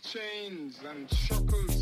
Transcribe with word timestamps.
chains 0.00 0.78
and 0.88 1.10
shackles. 1.10 1.75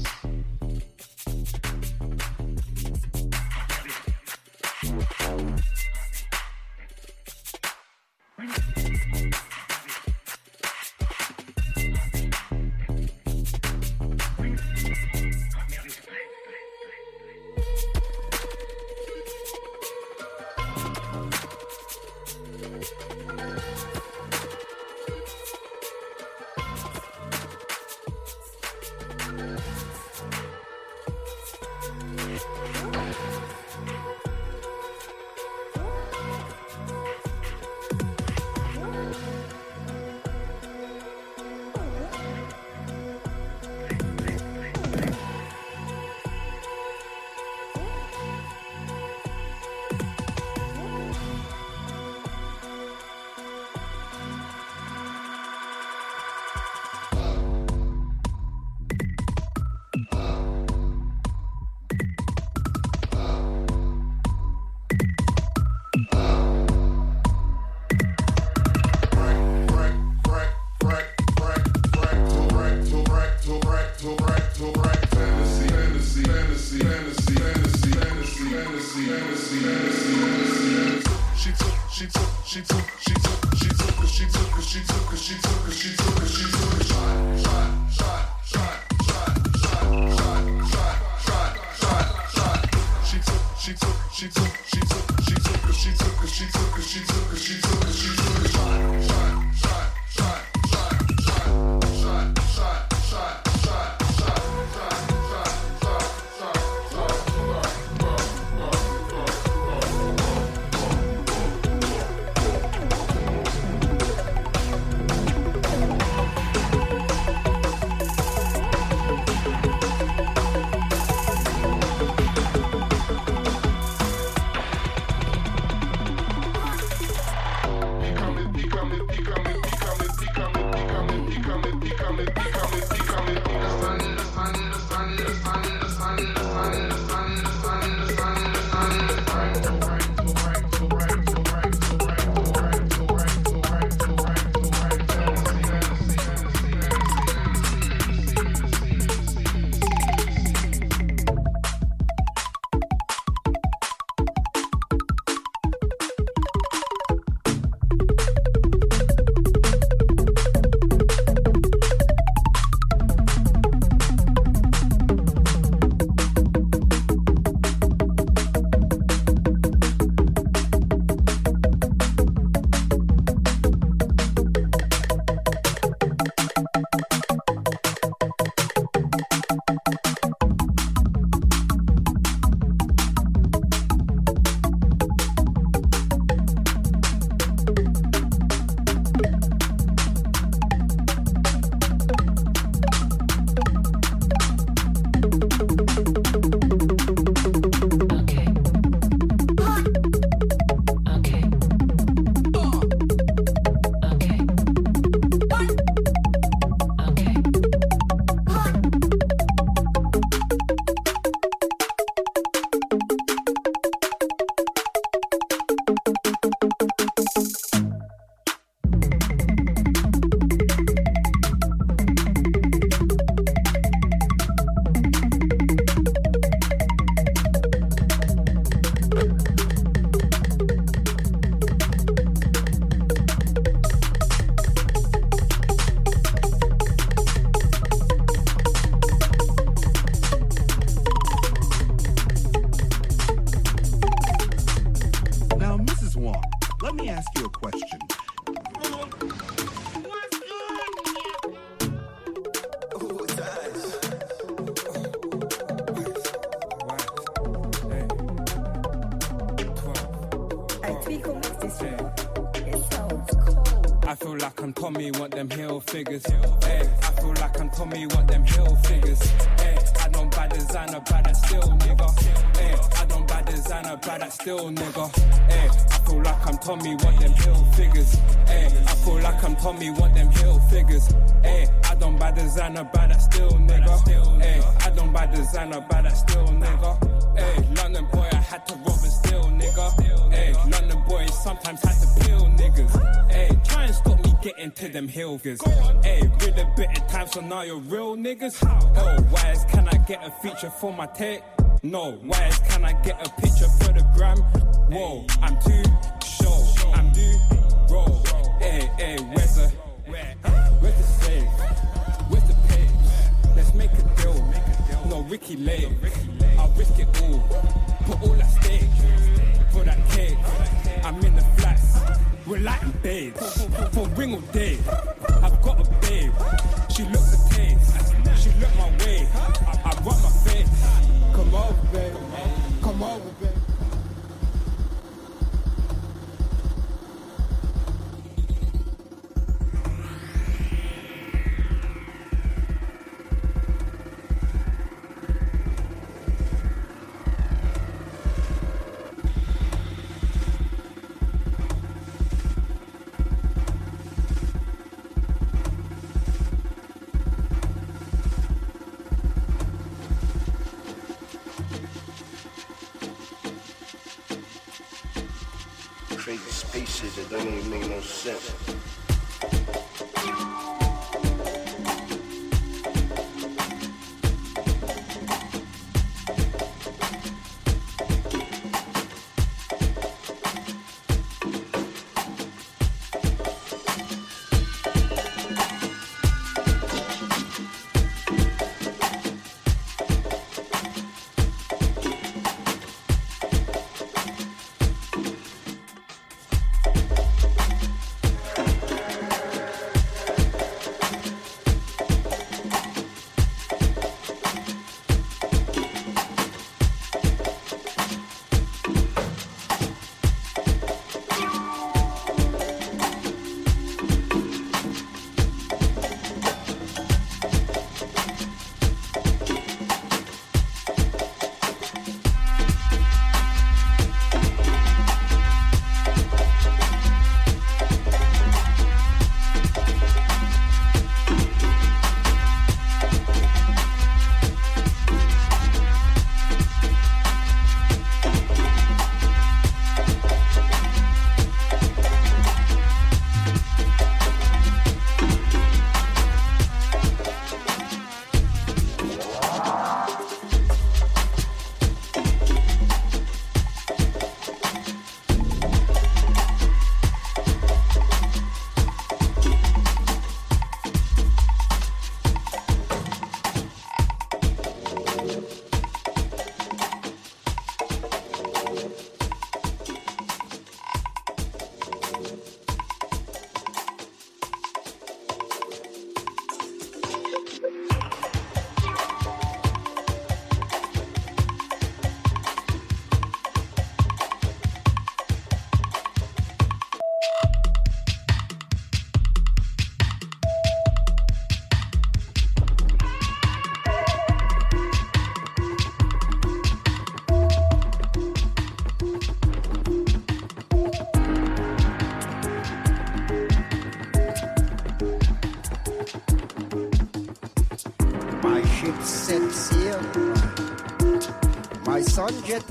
are 297.64 297.66
your 297.66 297.78
real 297.78 298.16
niggas? 298.16 298.62
How? 298.62 298.92
Oh, 298.96 299.26
wise, 299.32 299.64
can 299.70 299.88
I 299.88 299.96
get 300.06 300.22
a 300.24 300.30
feature 300.42 300.70
for 300.70 300.92
my 300.92 301.06
tech? 301.06 301.42
No, 301.82 302.18
wise, 302.24 302.58
can 302.68 302.84
I 302.84 302.92
get 303.02 303.26
a 303.26 303.30
picture 303.40 303.68
for 303.78 303.83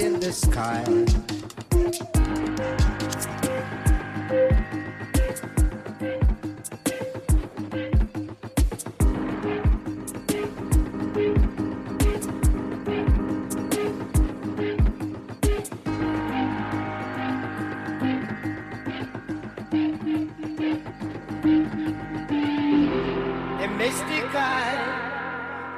in 0.03 0.19
the 0.19 0.33
sky. 0.33 0.83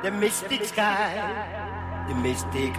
The 0.04 0.12
mystic 0.12 0.66
sky, 0.66 2.06
the 2.08 2.16
mystic 2.16 2.74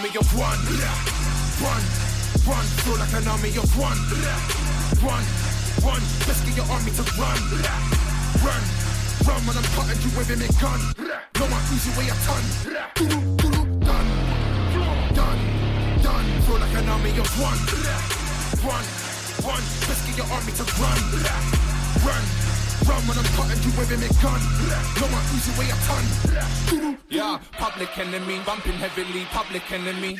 army 0.00 0.16
of 0.16 0.32
one. 0.32 0.56
One, 1.60 1.84
one, 2.48 2.64
feel 2.80 2.96
like 2.96 3.12
an 3.12 3.28
army 3.28 3.52
of 3.52 3.68
one. 3.76 4.00
One, 5.04 5.24
one, 5.84 6.00
let's 6.24 6.40
get 6.40 6.56
your 6.56 6.64
army 6.72 6.88
to 6.96 7.04
run. 7.20 7.36
Run, 8.40 8.64
run 9.28 9.40
when 9.44 9.56
I'm 9.60 9.68
cutting 9.76 10.00
you 10.00 10.10
with 10.16 10.32
a 10.32 10.40
gun. 10.56 10.80
No 11.36 11.44
one 11.52 11.64
easy 11.68 11.92
way 12.00 12.08
a 12.08 12.16
ton. 12.24 12.44
Done, 13.84 14.08
done, 15.12 15.40
done. 16.00 16.26
Feel 16.48 16.58
like 16.64 16.76
an 16.80 16.88
army 16.88 17.12
of 17.20 17.28
one. 17.36 17.60
One, 18.64 18.86
one, 19.44 19.64
let's 19.84 20.00
get 20.08 20.16
your 20.16 20.28
army 20.32 20.52
to 20.56 20.64
run. 20.80 21.00
Run, 22.08 22.24
run 22.88 23.02
when 23.04 23.16
I'm 23.20 23.28
cutting 23.36 23.60
you 23.68 23.72
with 23.76 23.92
a 23.92 24.08
gun. 24.24 24.40
No 24.96 25.06
one 25.12 25.26
easy 25.36 25.52
way 25.60 25.68
a 25.68 25.76
ton. 25.84 26.89
Public 27.60 27.98
enemy, 27.98 28.40
bumping 28.46 28.72
heavily, 28.72 29.26
public 29.36 29.70
enemy. 29.70 30.16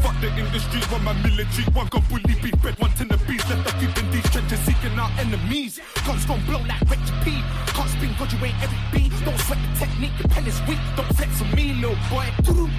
Fuck 0.00 0.20
the 0.20 0.28
industry, 0.36 0.80
one 0.92 1.02
my 1.02 1.14
military, 1.24 1.64
one 1.72 1.86
got 1.88 2.06
bully 2.10 2.36
beat, 2.42 2.60
bread, 2.60 2.78
one 2.78 2.92
to 3.00 3.04
the 3.06 3.16
beast, 3.24 3.48
left 3.48 3.66
up 3.66 3.80
deep 3.80 3.96
in 3.96 4.10
these 4.10 4.28
trenches, 4.28 4.60
seeking 4.60 4.92
out 4.98 5.10
enemies. 5.18 5.80
Guns 6.04 6.26
gon' 6.26 6.44
blow 6.44 6.60
like 6.68 6.84
Reggie 6.84 7.16
P. 7.24 7.42
Can't 7.72 7.88
spin, 7.88 8.12
God, 8.18 8.30
you 8.32 8.44
ain't 8.44 8.62
every 8.62 8.80
beat. 8.92 9.12
Don't 9.24 9.40
sweat 9.40 9.58
the 9.58 9.86
technique, 9.86 10.12
the 10.20 10.28
pen 10.28 10.46
is 10.46 10.60
weak. 10.68 10.78
Don't 10.96 11.08
flex 11.16 11.40
on 11.40 11.50
me, 11.56 11.72
little 11.80 11.96
boy. 12.12 12.28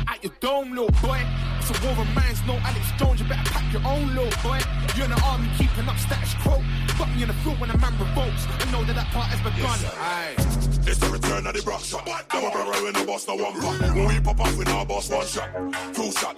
Out 0.08 0.24
your 0.24 0.34
dome, 0.40 0.70
little 0.78 0.94
boy. 1.02 1.26
It's 1.58 1.74
a 1.74 1.76
war 1.82 1.98
of 1.98 2.10
minds, 2.14 2.40
no 2.46 2.54
Alex 2.62 2.86
Jones, 3.00 3.20
you 3.20 3.26
better 3.26 3.50
pack 3.50 3.66
your 3.74 3.82
own, 3.82 4.14
little 4.14 4.30
boy. 4.46 4.62
You're 4.96 5.06
in 5.06 5.12
the 5.12 5.22
army, 5.24 5.48
keeping 5.58 5.88
up 5.88 5.98
status 5.98 6.34
quo. 6.44 6.62
Fuck 6.98 7.10
me 7.16 7.22
in 7.24 7.30
the 7.30 7.34
field 7.36 7.60
when 7.60 7.70
a 7.70 7.78
man 7.78 7.94
revolts. 7.98 8.46
I 8.60 8.72
know 8.72 8.84
that 8.84 8.96
that 8.96 9.08
part 9.14 9.28
has 9.28 9.40
begun. 9.40 9.80
Aye. 9.98 10.36
It's 10.86 10.98
the 11.00 11.10
return 11.10 11.48
of 11.48 11.54
the 11.54 11.62
rock 11.62 11.82
shot. 11.82 12.06
Never 12.06 12.52
brother 12.52 12.84
when 12.84 12.94
the 12.94 13.06
boss 13.06 13.28
no 13.28 13.36
one 13.36 13.54
cut. 13.62 13.96
When 13.96 14.08
we 14.08 14.20
pop 14.20 14.40
off, 14.42 14.58
we 14.58 14.66
now 14.66 14.84
boss 14.84 15.10
one 15.10 15.26
shot, 15.26 15.50
two 15.94 16.12
shot, 16.12 16.36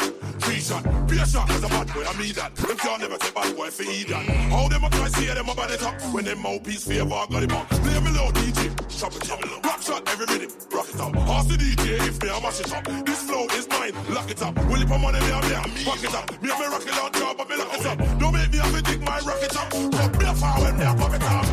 three 0.64 0.76
shot. 0.76 1.08
Be 1.08 1.18
a 1.20 1.26
shot 1.26 1.50
as 1.50 1.64
a 1.64 1.68
bad 1.68 1.88
boy, 1.94 2.04
I 2.04 2.18
mean 2.18 2.34
that. 2.34 2.56
Them 2.56 2.78
can't 2.78 3.02
never 3.02 3.18
take 3.18 3.36
bad 3.36 3.56
boy 3.56 3.70
for 3.70 3.84
that. 3.84 4.26
How 4.50 4.68
them 4.68 4.84
a 4.84 4.90
try 4.90 5.08
see 5.10 5.28
them 5.28 5.50
about 5.50 5.72
it 5.72 5.84
up 5.84 6.02
when 6.14 6.26
them 6.26 6.42
mouthpiece 6.42 6.88
favor 6.88 7.10
got 7.10 7.44
him 7.44 7.52
up. 7.52 7.70
Play 7.70 8.00
me 8.00 8.12
low 8.12 8.32
DJ, 8.32 8.72
chop 8.88 9.16
it 9.16 9.32
up. 9.32 9.66
Rock 9.66 9.82
shot 9.82 10.08
every 10.10 10.26
minute, 10.28 10.52
rock 10.72 10.88
it 10.90 11.00
up. 11.00 11.16
Ask 11.16 11.50
the 11.50 11.56
DJ 11.56 12.08
if 12.08 12.22
me 12.22 12.30
I 12.30 12.40
mash 12.42 12.60
it 12.60 12.74
up. 12.74 13.06
This 13.06 13.24
flow 13.24 13.46
is 13.54 13.68
mine, 13.70 13.94
lock 14.14 14.30
it 14.30 14.42
up. 14.42 14.56
Will 14.68 14.82
it 14.82 14.88
put 14.88 15.00
money 15.00 15.20
me 15.20 15.32
and 15.32 15.46
me 15.48 15.56
and 15.56 15.72
fuck 15.84 16.04
it 16.04 16.16
up. 16.16 16.42
Me 16.42 16.50
have 16.50 16.62
a 16.62 16.70
rocket 16.70 16.96
launcher, 16.96 17.34
but 17.38 17.50
me 17.50 17.56
lock 17.58 17.74
it 17.74 17.86
up. 17.86 17.98
Don't 18.20 18.34
make 18.34 18.52
me 18.52 18.58
have 18.58 18.74
to 18.74 18.82
dig 18.82 19.02
my 19.02 19.20
rocket 19.20 19.56
up. 19.58 19.70
But 19.70 20.20
me 20.20 20.26
a 20.26 20.34
fire 20.34 20.62
when 20.64 20.78
me 20.78 20.86
a 20.86 20.94
pop 20.96 21.14
it 21.14 21.24
up. 21.24 21.46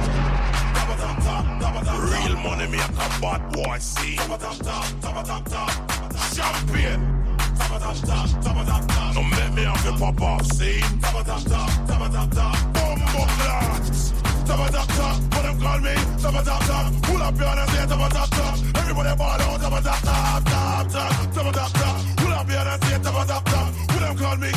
Top 0.76 0.88
top 0.98 1.16
top, 1.24 1.44
top 1.60 1.84
top. 1.84 1.98
Real 2.10 2.36
money 2.38 2.66
me 2.68 2.78
a 2.78 2.88
bad 3.20 3.42
boy 3.52 3.78
see. 3.78 4.16
Top 6.40 7.19
no 9.14 9.22
make 9.22 9.52
me 9.54 9.62
have 9.64 9.82
the 9.84 9.92
pop 9.98 10.20
off 10.22 10.46
scene. 10.52 10.84
Bumbo 12.74 13.22
clocks. 13.38 14.12
What 14.48 15.82
me? 15.82 15.94
Pull 17.02 17.22
up 17.22 17.38
your 17.38 17.48
and. 17.48 17.70
Everybody 18.76 19.16
ball 19.16 19.40
out, 19.40 19.60
tabba 19.60 19.80
tap 19.82 20.02
tap. 20.02 20.42
Pull 22.16 22.32
up 22.32 22.48
your 22.48 22.68
and 22.68 22.82
say 22.84 22.98
tabba 22.98 23.24
tap 23.26 23.44
them 24.00 24.16
call 24.16 24.36
me? 24.36 24.50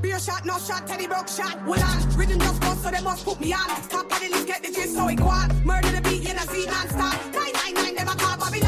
Be 0.00 0.10
a 0.10 0.20
shot, 0.20 0.44
no 0.44 0.58
shot, 0.58 0.86
Teddy 0.86 1.06
broke 1.06 1.28
shot. 1.28 1.56
Well 1.66 1.82
on, 1.82 2.16
rhythm 2.16 2.38
just 2.38 2.60
bust, 2.60 2.82
so 2.82 2.90
they 2.90 3.00
must 3.00 3.24
put 3.24 3.40
me 3.40 3.52
on. 3.52 3.66
Top 3.88 4.10
of 4.10 4.20
the 4.20 4.28
list, 4.30 4.46
get 4.46 4.62
the 4.62 4.70
gist, 4.70 4.94
so 4.94 5.08
it 5.08 5.16
go 5.16 5.26
on. 5.26 5.48
Murder 5.64 5.90
the 5.90 6.00
beat, 6.02 6.22
you 6.28 6.34
know, 6.34 6.42
see 6.52 6.66
non-stop. 6.66 7.18
Nine 7.34 7.52
nine 7.52 7.74
nine, 7.74 7.94
never 7.94 8.16
call, 8.18 8.36
Bobby. 8.38 8.63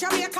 Jamaica. 0.00 0.39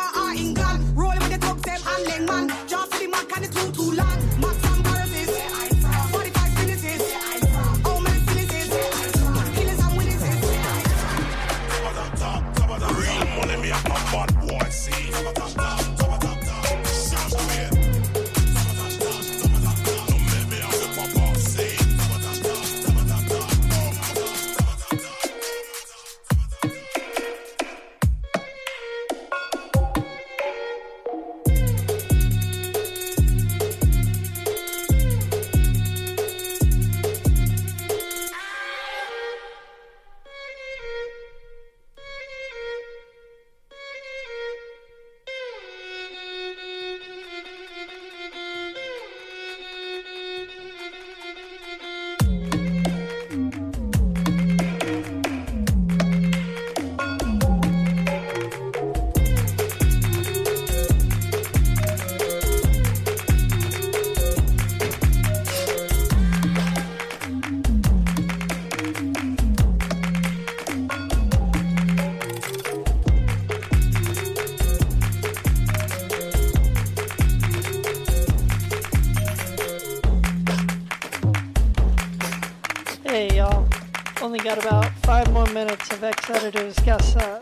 wanted 86.52 86.74
to 86.74 87.40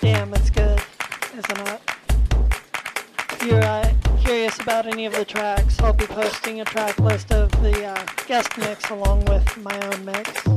damn, 0.00 0.34
it's 0.34 0.50
good, 0.50 0.80
isn't 1.36 1.68
it? 1.68 1.80
If 3.30 3.46
you're 3.46 3.62
uh, 3.62 3.92
curious 4.24 4.58
about 4.58 4.86
any 4.86 5.06
of 5.06 5.14
the 5.14 5.24
tracks, 5.24 5.78
I'll 5.80 5.92
be 5.92 6.06
posting 6.06 6.60
a 6.60 6.64
track 6.64 6.98
list 6.98 7.30
of 7.32 7.50
the 7.62 7.86
uh, 7.86 8.06
guest 8.26 8.56
mix 8.58 8.90
along 8.90 9.24
with 9.26 9.56
my 9.58 9.78
own 9.86 10.04
mix. 10.04 10.53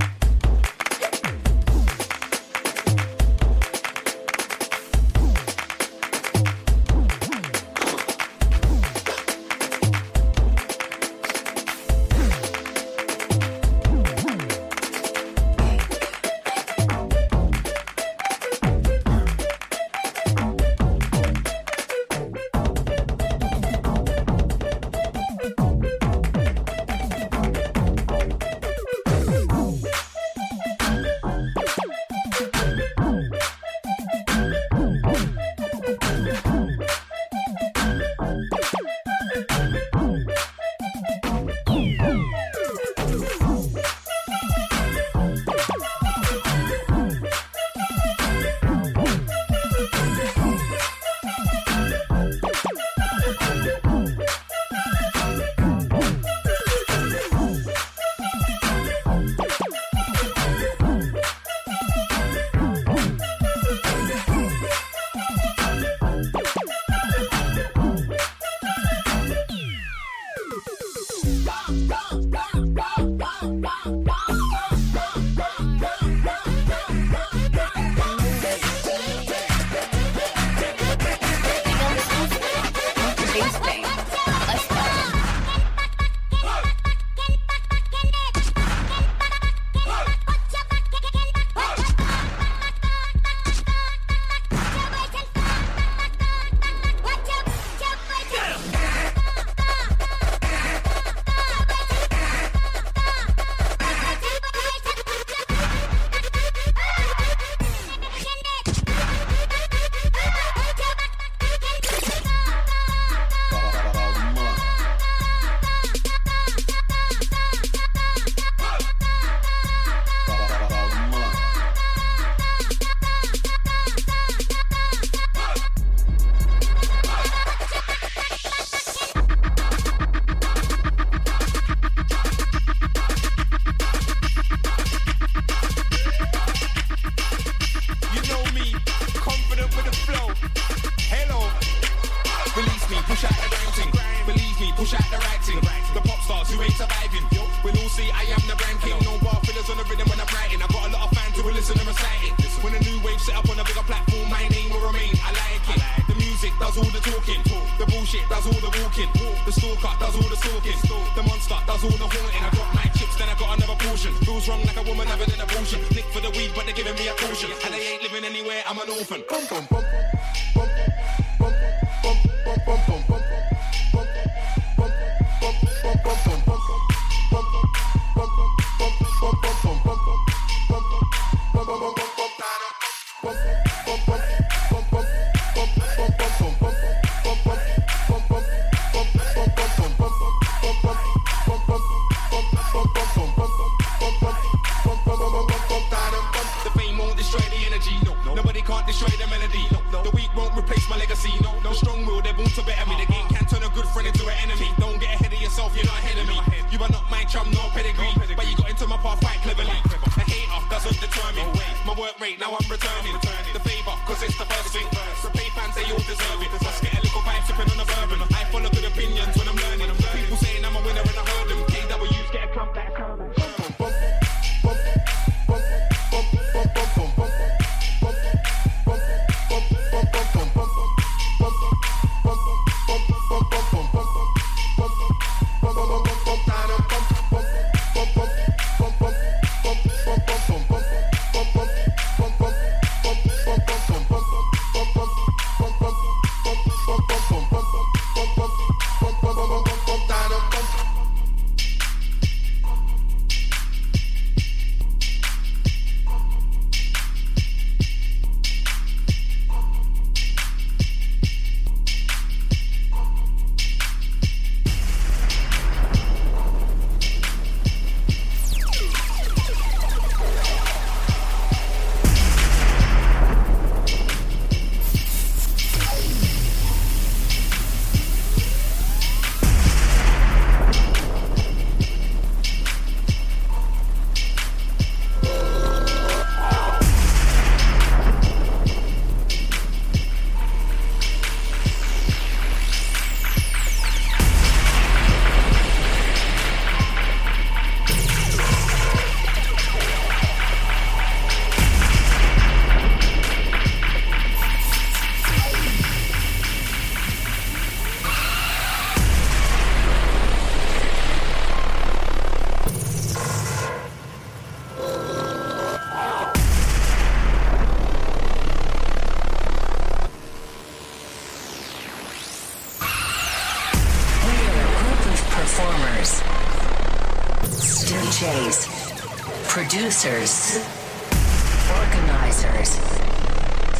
Organizers, 331.73 332.77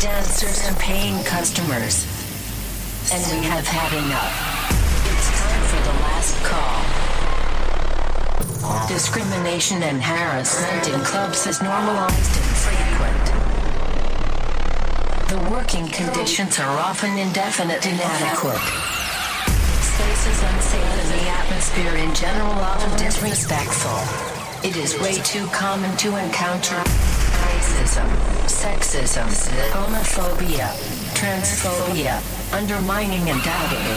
dancers, 0.01 0.65
and 0.67 0.75
paying 0.79 1.23
customers. 1.23 2.07
And 3.13 3.21
we 3.37 3.45
have 3.45 3.67
had 3.67 3.93
enough. 3.93 4.33
It's 5.13 5.29
time 5.37 5.61
for 5.69 5.77
the 5.85 5.93
last 6.01 6.33
call. 6.41 6.81
Discrimination 8.87 9.83
and 9.83 10.01
harassment 10.01 10.87
in 10.89 10.99
clubs 11.01 11.45
is 11.45 11.61
normalized 11.61 12.33
and 12.33 12.49
frequent. 12.65 13.25
The 15.29 15.37
working 15.53 15.87
conditions 15.87 16.57
are 16.57 16.79
often 16.79 17.15
indefinite 17.19 17.85
and 17.85 17.93
inadequate. 17.93 18.57
Spaces 19.85 20.41
unsafe 20.49 20.97
and 20.97 21.11
the 21.13 21.29
atmosphere 21.29 21.93
in 21.93 22.11
general 22.15 22.53
often 22.53 22.97
disrespectful. 22.97 24.36
It 24.67 24.75
is 24.75 24.99
way 24.99 25.13
too 25.13 25.47
common 25.47 25.95
to 25.95 26.07
encounter 26.17 26.75
racism, 26.75 28.05
sexism, 28.47 29.25
homophobia, 29.71 30.67
transphobia, 31.15 32.19
undermining 32.53 33.29
and 33.29 33.41
doubting, 33.43 33.87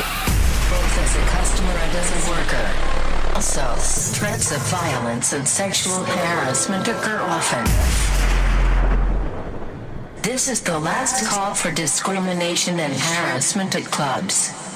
both 0.70 0.98
as 1.02 1.16
a 1.16 1.26
customer 1.26 1.72
and 1.72 1.96
as 1.96 2.08
a 2.14 2.30
worker. 2.30 3.34
Also, 3.34 3.74
threats 4.14 4.52
of 4.52 4.62
violence 4.68 5.32
and 5.32 5.46
sexual 5.46 6.04
harassment 6.04 6.86
occur 6.86 7.18
often. 7.20 7.64
This 10.22 10.48
is 10.48 10.60
the 10.60 10.78
last 10.78 11.26
call 11.26 11.52
for 11.52 11.72
discrimination 11.72 12.78
and 12.78 12.92
harassment 12.92 13.74
at 13.74 13.86
clubs. 13.86 14.69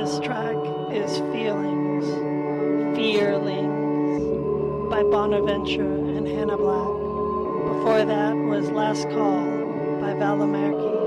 this 0.00 0.18
track 0.20 0.56
is 0.90 1.18
Feelings, 1.30 2.06
Feelings 2.96 4.22
by 4.88 5.02
Bonaventure 5.02 5.94
and 5.94 6.26
Hannah 6.26 6.56
Black. 6.56 6.88
Before 7.68 8.06
that 8.06 8.34
was 8.34 8.70
Last 8.70 9.02
Call 9.10 9.44
by 10.00 10.14
Valamerky. 10.14 10.99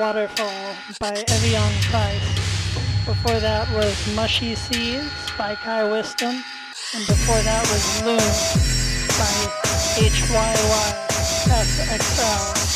Waterfall 0.00 0.74
by 0.98 1.12
Evian 1.28 1.72
Price. 1.90 2.24
Before 3.04 3.38
that 3.38 3.70
was 3.74 3.94
Mushy 4.16 4.54
Seas 4.54 5.04
by 5.36 5.54
Kai 5.54 5.84
Wisdom. 5.84 6.42
And 6.94 7.06
before 7.06 7.42
that 7.42 7.60
was 7.68 8.02
Loon 8.06 8.16
by 9.20 9.36
HYY 10.00 11.10
XL. 12.00 12.69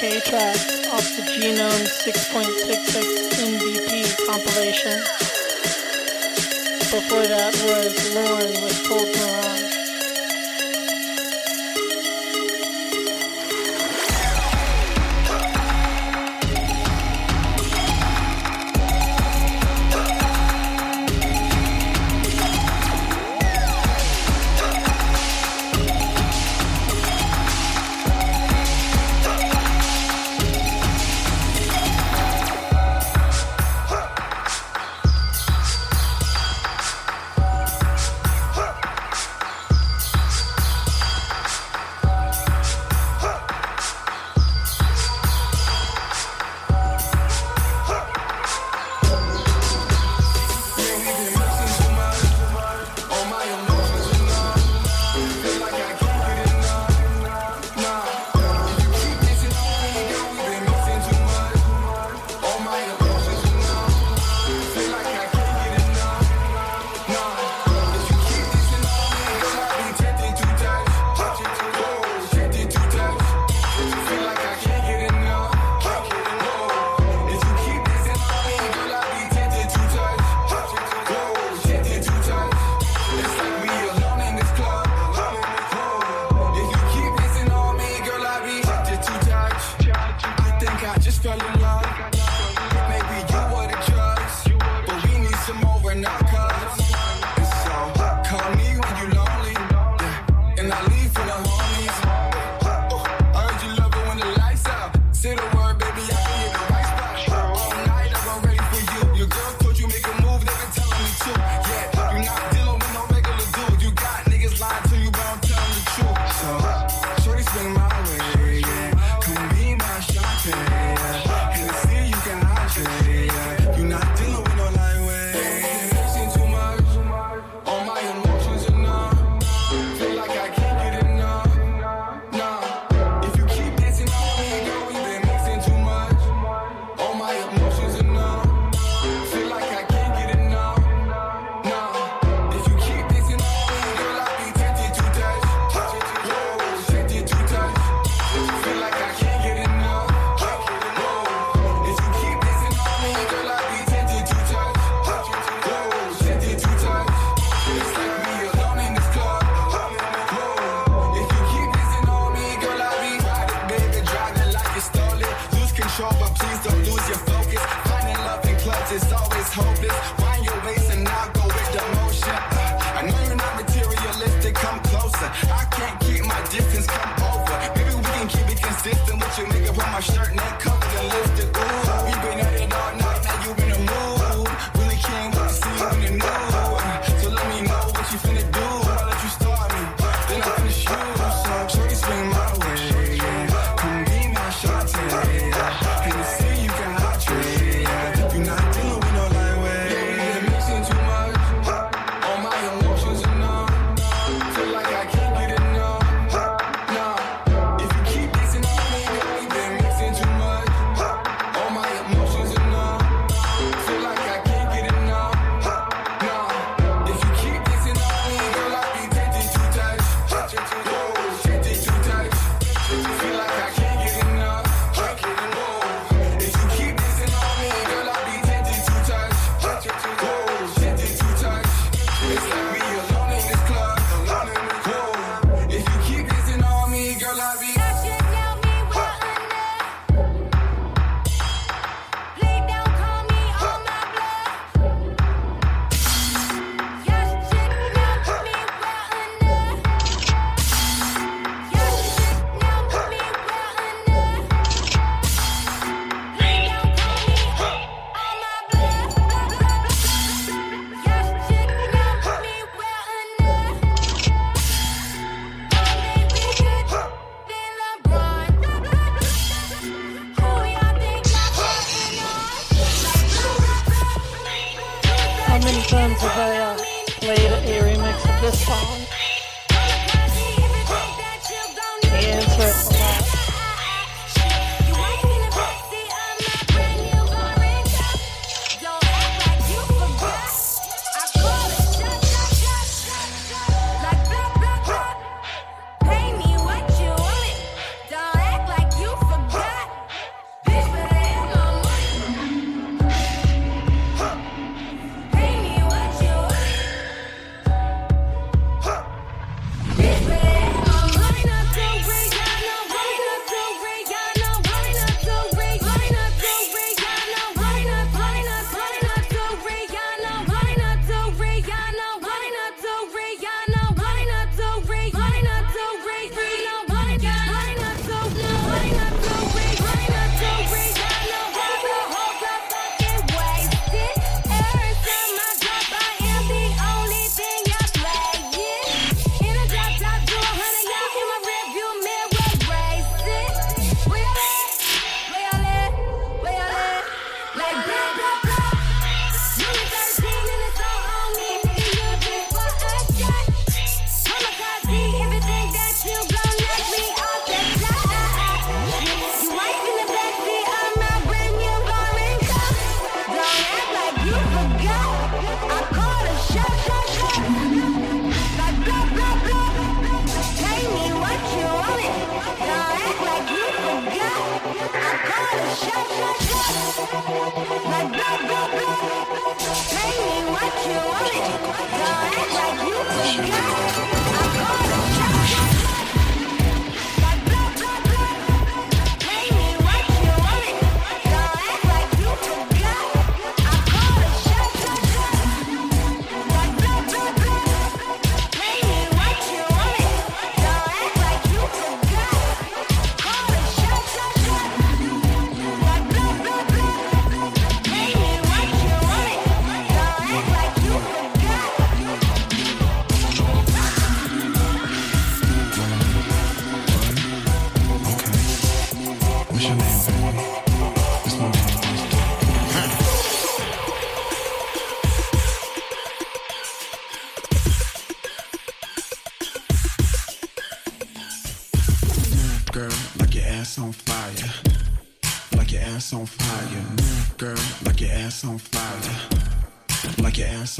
Track 0.00 0.56
off 0.94 1.04
the 1.14 1.22
Genome 1.28 1.84
6.66 1.84 3.04
MVP 3.36 4.16
compilation. 4.26 4.98
Before 6.88 7.26
that 7.26 7.52
was 7.66 8.14
Lorne 8.14 8.64
with 8.64 8.88
Cold 8.88 9.08
Mirage. 9.14 9.79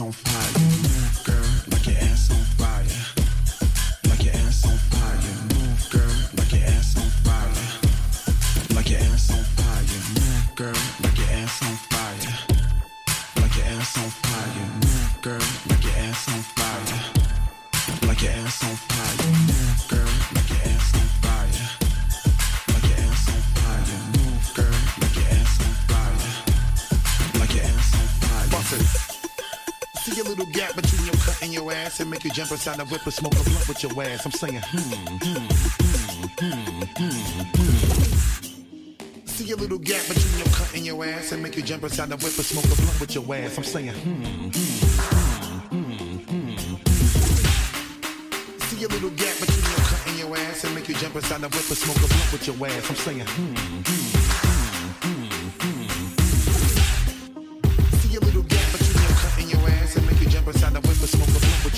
s'en 0.01 0.13
fout. 0.13 0.30
your 31.71 31.79
ass 31.79 32.01
and 32.01 32.11
make 32.11 32.25
you 32.25 32.31
jump 32.31 32.51
inside 32.51 32.79
the 32.79 32.85
whipper, 32.87 33.11
smoke 33.11 33.33
a 33.33 33.43
blunt 33.45 33.69
with 33.69 33.83
your 33.83 34.03
ass. 34.03 34.25
I'm 34.25 34.33
saying, 34.33 34.61
hmm, 34.61 34.79
hmm, 34.79 35.47
hmm, 35.81 36.25
hmm, 36.39 36.83
hmm, 36.97 37.43
hmm. 37.57 39.27
See 39.27 39.51
a 39.53 39.57
little 39.57 39.79
gap 39.79 40.07
between 40.09 40.39
your 40.39 40.49
cut 40.49 40.75
and 40.75 40.87
your 40.87 41.05
ass 41.05 41.33
and 41.33 41.43
make 41.43 41.57
you 41.57 41.63
jump 41.63 41.83
inside 41.85 42.09
the 42.09 42.17
whipper, 42.17 42.43
smoke 42.43 42.65
a 42.65 42.77
blunt 42.77 43.01
with 43.01 43.15
your 43.15 43.35
ass. 43.35 43.57
I'm 43.59 43.65
saying, 43.65 43.89
hmm, 43.89 44.51
hmm, 44.51 45.59
hmm, 45.71 46.17
hmm. 46.31 46.77
See 48.67 48.85
a 48.85 48.89
little 48.89 49.11
gap 49.11 49.39
between 49.41 49.65
your 49.65 49.85
cut 49.91 50.07
and 50.09 50.19
your 50.19 50.37
ass 50.37 50.65
and 50.65 50.75
make 50.75 50.89
you 50.89 50.95
jump 50.95 51.17
inside 51.17 51.41
the 51.41 51.49
whipper, 51.49 51.75
smoke 51.75 51.97
a 51.97 52.09
blunt 52.09 52.33
with 52.33 52.47
your 52.47 52.67
ass. 52.67 52.91
I'm 52.91 52.97
saying, 52.97 53.21
hmm, 53.21 53.55
hmm. 53.87 54.10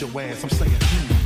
your 0.02 0.20
ass. 0.20 0.42
I'm 0.42 0.50
saying, 0.50 0.72
hmm. 0.72 1.21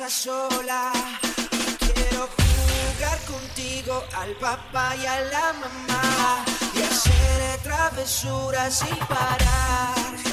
casa 0.00 0.08
sola. 0.08 0.92
Quiero 1.78 2.26
jugar 2.36 3.18
contigo 3.26 4.02
al 4.16 4.32
papá 4.36 4.96
y 4.96 5.04
a 5.04 5.20
la 5.20 5.52
mamá 5.52 6.44
y 6.74 6.82
hacer 6.82 7.58
travesuras 7.62 8.78
sin 8.78 8.96
parar. 9.06 10.29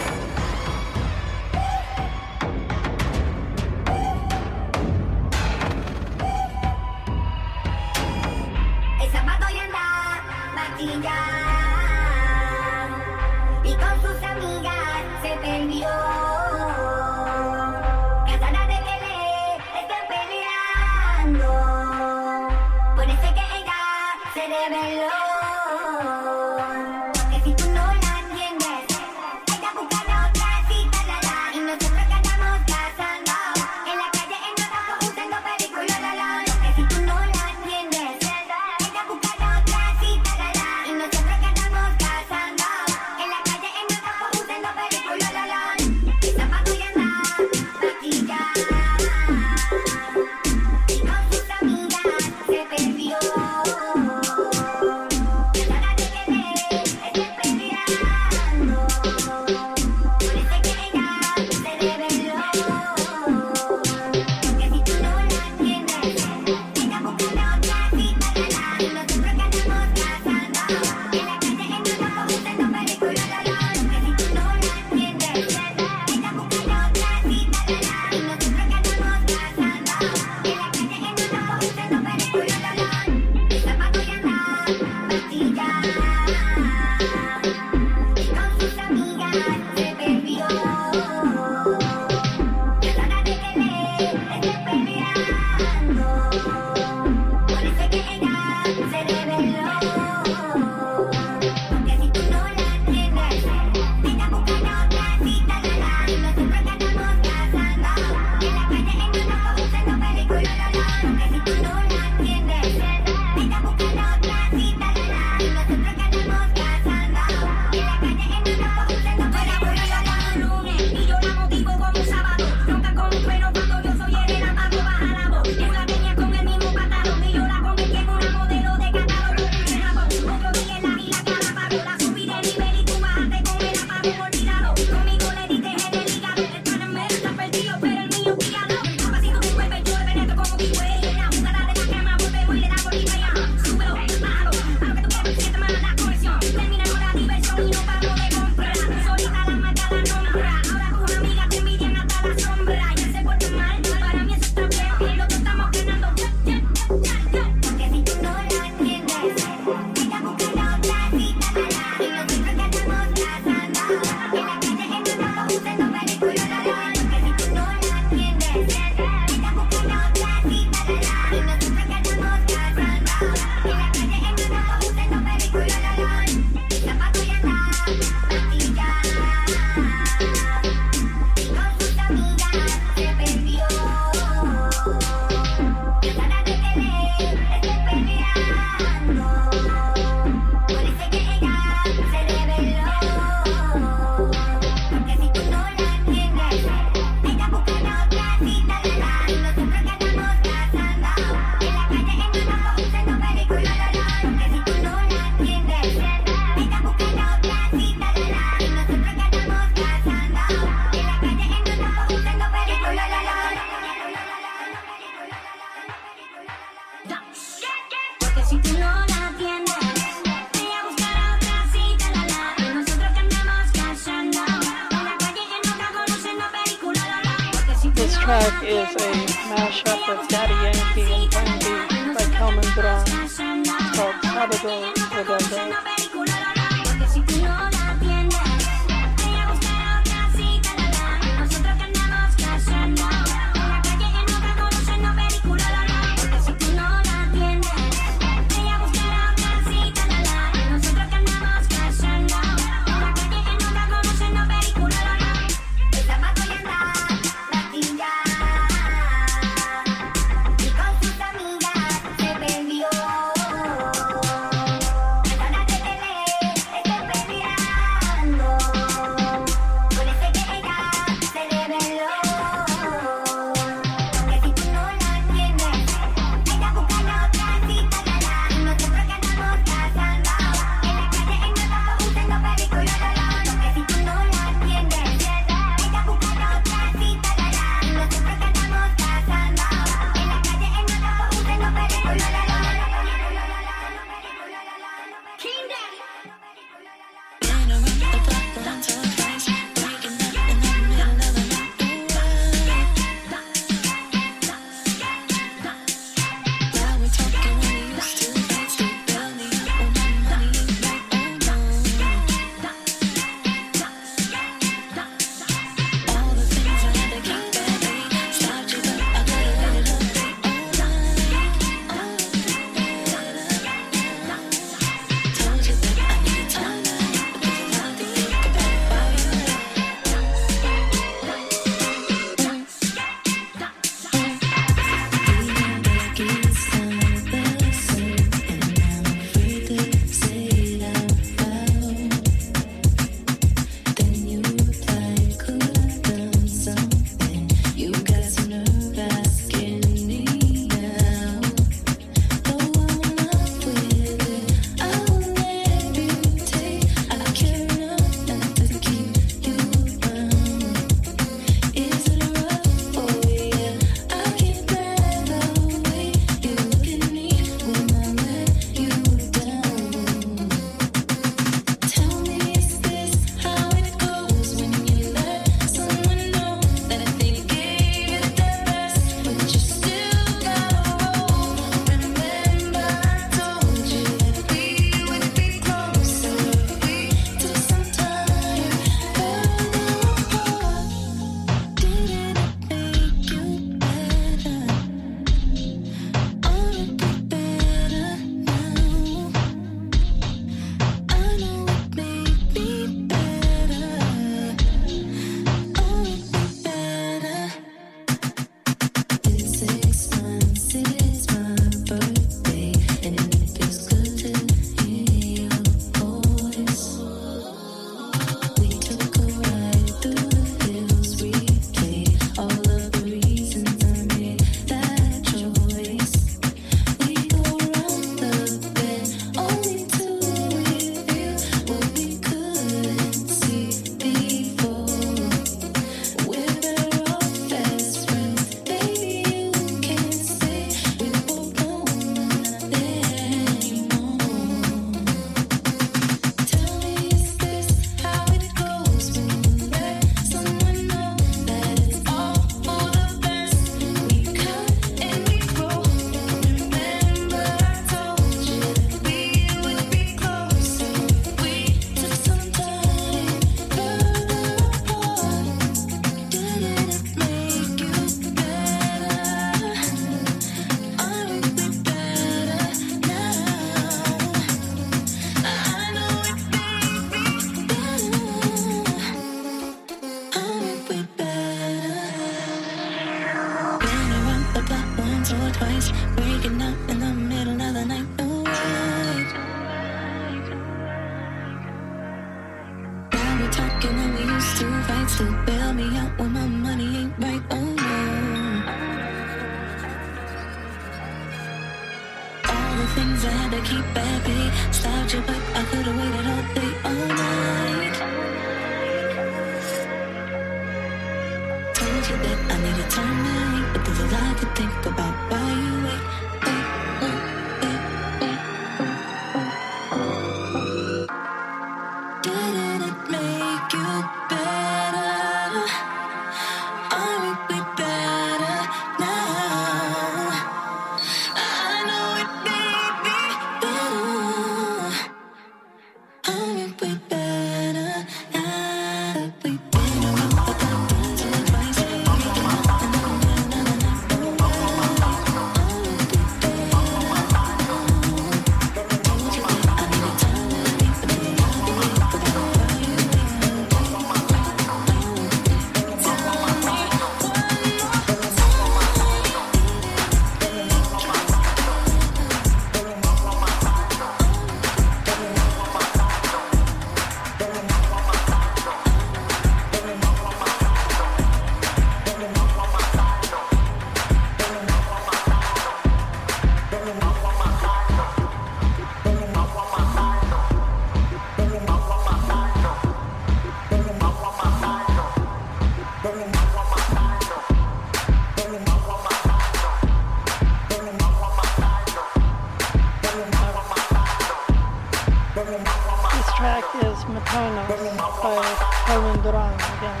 Is 597.14 597.20
by 597.20 598.42
Helen 598.86 599.22
Duran 599.22 599.54
again. 599.54 600.00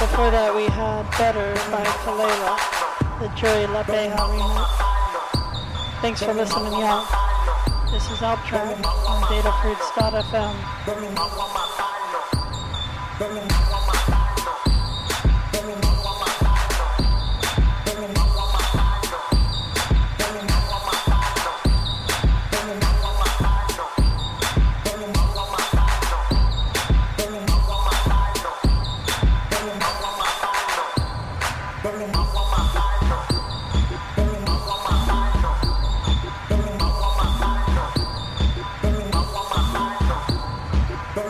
Before 0.00 0.30
that 0.32 0.52
we 0.52 0.64
had 0.64 1.08
Better 1.16 1.54
by 1.70 1.84
Kelela, 2.02 2.58
the 3.20 3.28
Joy 3.38 3.68
La 3.72 3.84
Beja 3.84 4.18
remix. 4.18 4.66
Thanks 6.00 6.22
for 6.24 6.34
listening, 6.34 6.72
y'all. 6.72 7.06
This 7.92 8.10
is 8.10 8.18
Alptrack 8.18 8.82
on 8.82 9.22
datafruits.fm. 9.30 10.54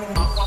Yeah. 0.06 0.43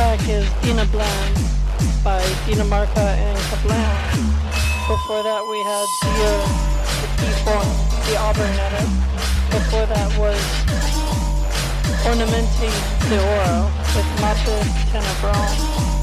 Track 0.00 0.28
is 0.30 0.48
Dina 0.62 0.86
Bland 0.86 1.36
by 2.02 2.22
Dinamarca 2.48 3.04
and 3.20 3.38
Kablam. 3.52 3.98
Before 4.88 5.22
that 5.22 5.44
we 5.46 5.60
had 5.60 5.86
Zia 6.00 6.32
with 7.02 7.12
D-Form, 7.20 7.68
the 8.08 8.16
Auburn 8.16 8.56
edit. 8.64 8.88
Before 9.52 9.84
that 9.84 10.08
was 10.16 10.40
Ornamenting 12.08 12.76
de 13.10 13.18
Oro 13.20 13.70
with 13.94 14.08
Mate 14.22 14.64
Tenebron. 14.88 15.99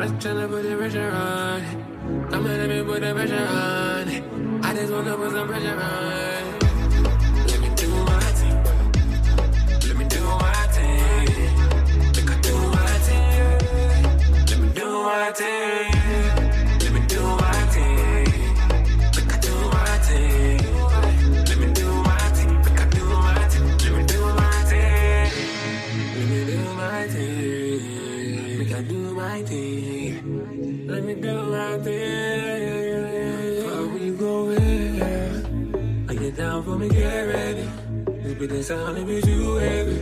Not 0.00 0.08
tryna 0.18 0.48
put 0.48 0.62
the 0.62 0.76
pressure 0.76 1.10
on 1.10 1.60
on, 2.32 2.56
let 2.56 2.68
me 2.70 2.82
put 2.82 3.02
the 3.02 3.12
pressure 3.12 3.36
on. 3.36 4.64
I 4.64 4.74
just 4.74 4.90
wanna 4.90 5.14
put 5.14 5.30
some 5.30 5.46
pressure 5.46 5.78
on. 5.78 6.58
Let 7.46 7.60
me 7.60 7.68
do 7.76 7.88
my 8.08 8.20
thing. 8.38 8.56
Let 9.84 9.96
me 9.98 10.04
do 10.08 10.24
my 10.24 10.52
thing. 10.74 11.36
I 12.30 12.40
do 12.40 12.56
my 12.76 12.86
thing. 13.06 14.46
Let 14.46 14.58
me 14.58 14.68
do 14.72 15.02
my 15.02 15.32
thing. 15.32 15.89
This 38.40 38.48
be 38.48 38.56
the 38.56 38.62
sound 38.62 38.96
if 38.96 39.06
it's 39.06 39.26
you 39.26 39.54
heavy. 39.56 39.98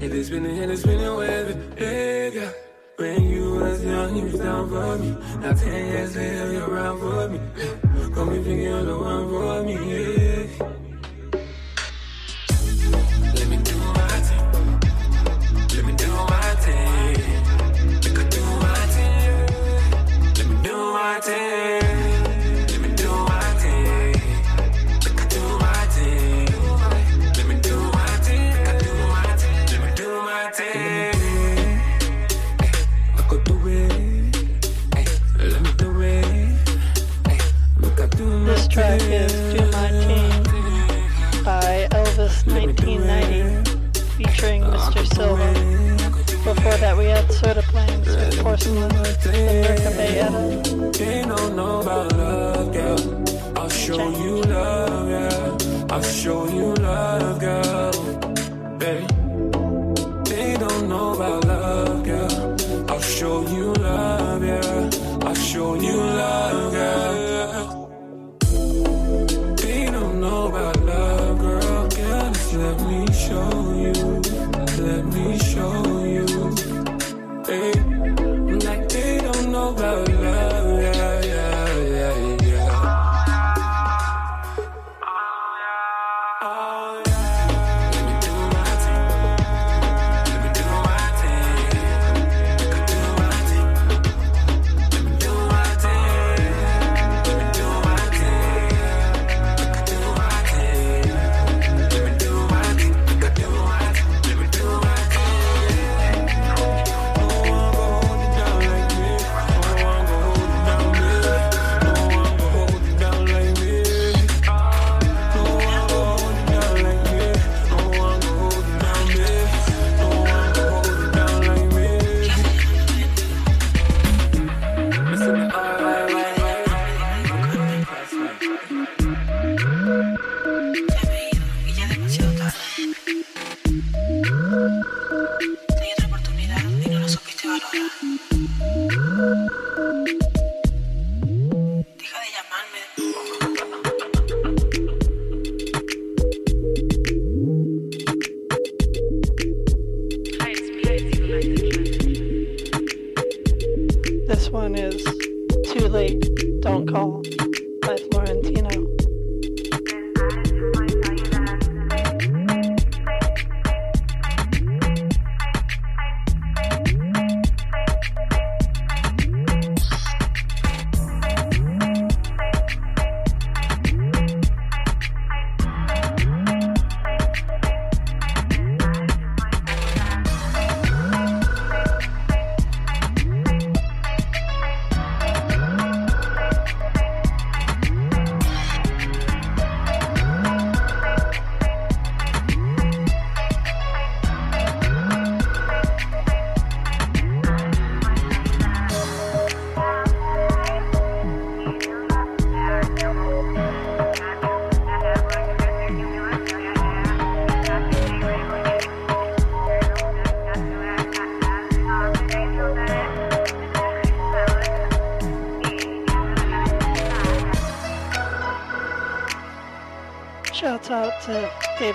If 0.00 0.14
it's 0.14 0.28
spinning 0.28 0.58
and 0.58 0.72
it's 0.72 0.80
spinning 0.80 1.14
wavy, 1.16 1.54
hey 1.76 2.30
girl. 2.32 2.54
When 2.96 3.28
you 3.28 3.56
was 3.56 3.84
young, 3.84 4.16
you 4.16 4.22
was 4.24 4.40
down 4.40 4.70
for 4.70 4.96
me. 4.96 5.10
Now 5.42 5.52
ten 5.52 5.86
years 5.92 6.16
later, 6.16 6.52
you're 6.52 6.66
around 6.66 6.98
for 6.98 7.28
me. 7.28 7.38
Call 8.14 8.24
me 8.24 8.36
thinking 8.36 8.62
you're 8.62 8.84
the 8.84 8.98
one 8.98 9.28
for 9.28 9.62
me. 9.64 9.74
Yeah. 9.74 10.27
Silva. 45.18 45.52
Before 46.44 46.76
that, 46.78 46.96
we 46.96 47.06
had 47.06 47.26
Soda 47.32 47.62
Plains 47.62 48.06
with 48.06 48.38
Porcelain, 48.40 48.88
the 48.88 49.30
Merca 49.64 49.90
Bayetta. 49.98 50.96
They 50.96 51.22
don't 51.22 51.56
know 51.56 51.80
about 51.80 52.12
love, 52.16 52.72
girl. 52.72 53.58
I'll 53.58 53.68
show 53.68 54.10
you 54.22 54.42
love, 54.42 55.10
yeah. 55.10 55.90
I'll 55.90 56.02
show 56.02 56.46
you 56.46 56.72
love, 56.74 57.40
girl. 57.40 57.92
Hey. 58.78 59.00
They 60.30 60.56
don't 60.56 60.88
know 60.88 61.14
about 61.16 61.44
love, 61.46 62.04
girl. 62.04 62.56
I'll 62.88 63.00
show 63.00 63.42
you 63.48 63.72
love, 63.72 64.44
yeah. 64.44 65.26
I'll 65.26 65.34
show 65.34 65.74
you 65.74 65.96
love, 65.96 66.72
girl. 66.72 67.27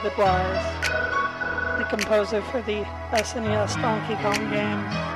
David 0.04 0.18
Wise, 0.18 1.78
the 1.78 1.86
composer 1.86 2.42
for 2.42 2.62
the 2.64 2.84
SNES 3.14 3.82
Donkey 3.82 4.16
Kong 4.16 4.52
games. 4.52 5.13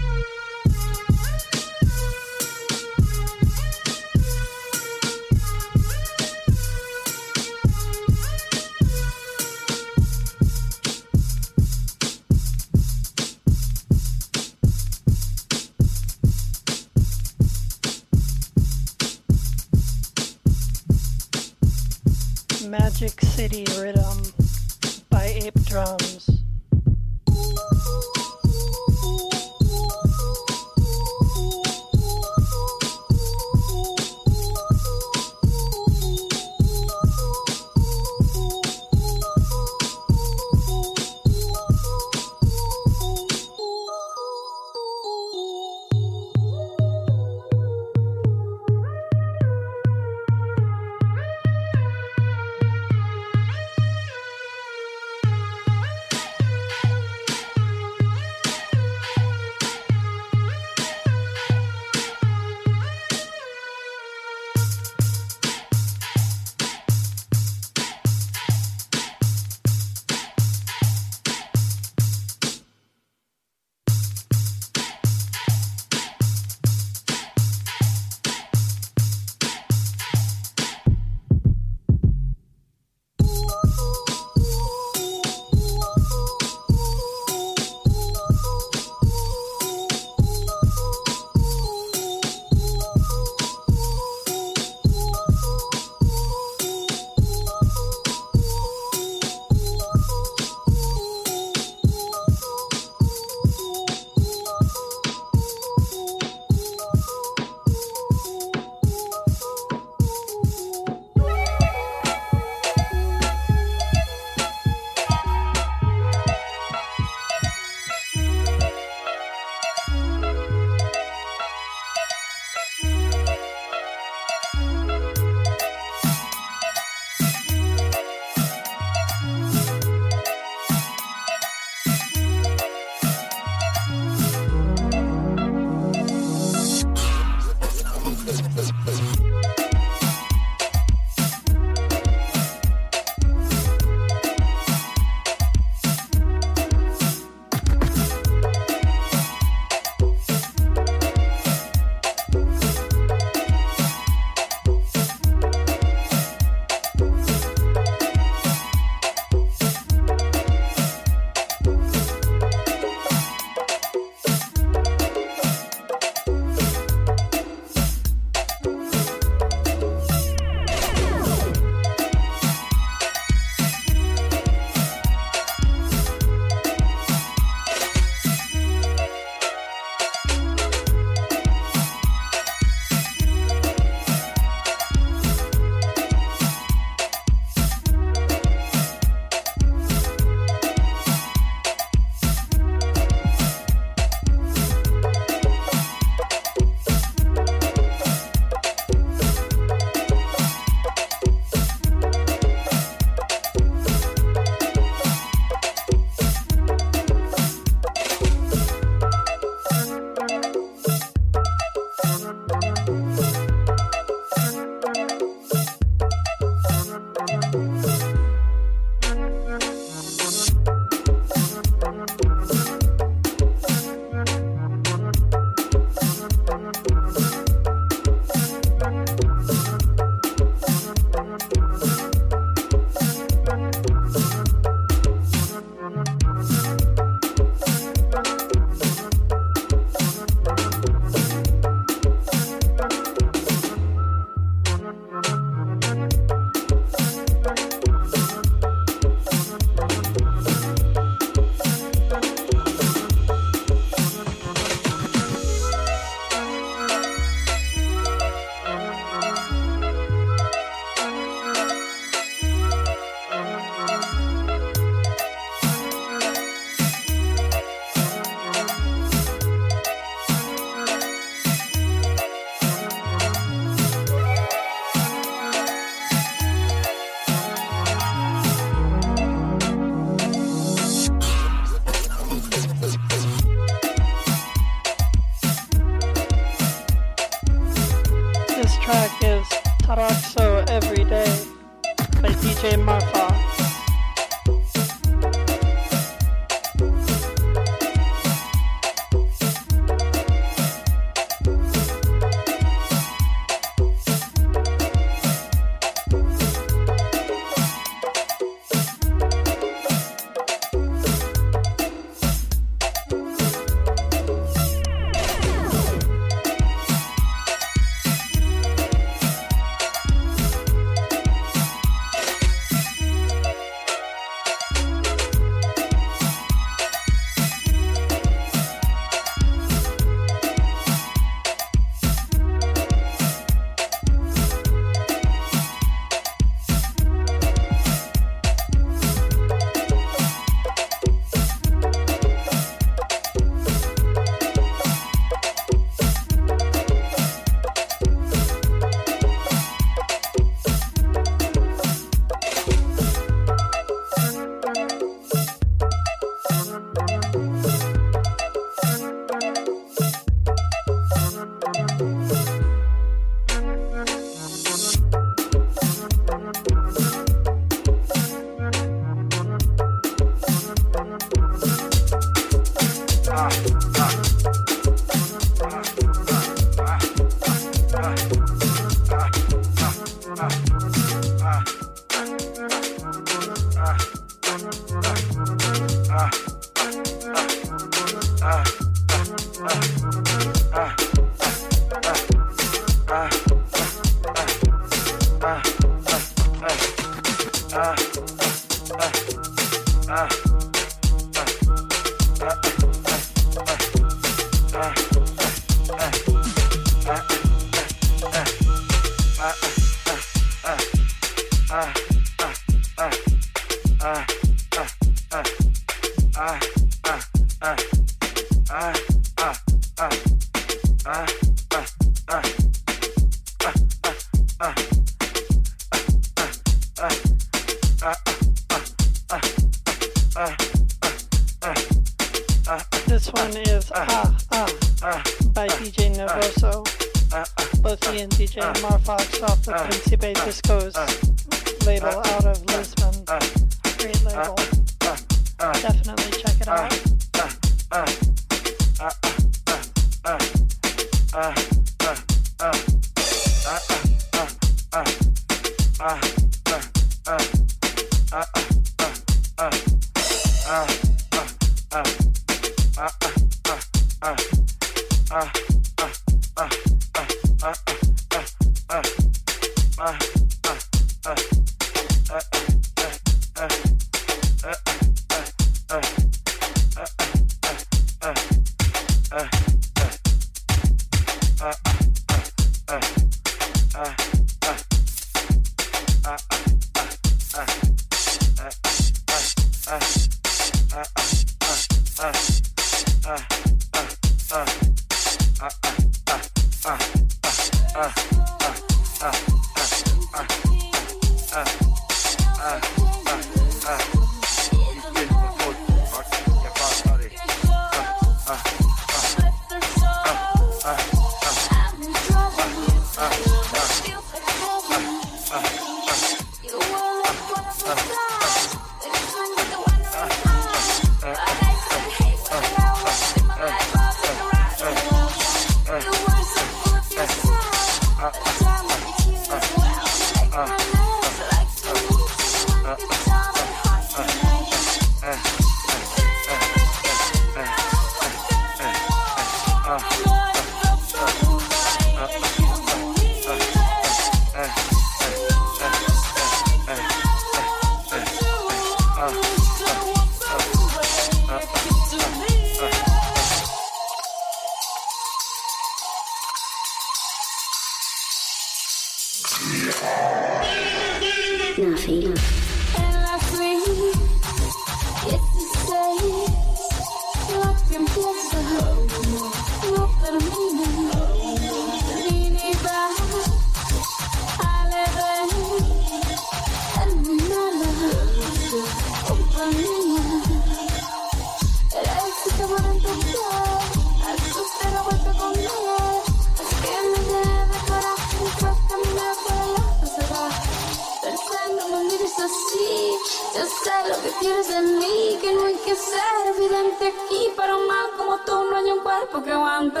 Lo 594.08 594.22
que 594.22 594.30
tienes 594.40 594.68
en 594.70 594.98
mí, 594.98 595.38
que 595.40 595.52
no 595.54 595.64
hay 595.64 595.76
que 595.76 595.94
ser 595.94 596.54
evidente 596.54 597.06
aquí, 597.08 597.52
pero 597.56 597.78
mal 597.86 598.10
como 598.16 598.38
tú 598.40 598.52
no 598.70 598.76
hay 598.76 598.90
un 598.90 599.00
cuerpo 599.00 599.42
que 599.42 599.52
aguante. 599.52 600.00